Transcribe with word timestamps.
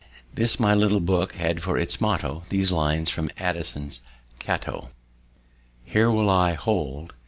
This 0.33 0.59
my 0.59 0.73
little 0.73 0.99
book 0.99 1.33
had 1.33 1.61
for 1.61 1.77
its 1.77 2.01
motto 2.01 2.41
these 2.49 2.71
lines 2.71 3.11
from 3.11 3.29
Addison's 3.37 4.01
Cato: 4.39 4.89
"Here 5.85 6.09
will 6.09 6.27
I 6.27 6.53
hold. 6.55 7.13